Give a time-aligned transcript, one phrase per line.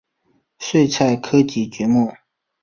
[0.57, 2.11] 睡菜科及菊目。